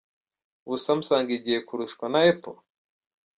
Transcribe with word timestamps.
Ubu 0.65 0.77
Samsung 0.85 1.27
igiye 1.37 1.59
kurushwa 1.67 2.05
na 2.11 2.19
Apple?. 2.31 2.57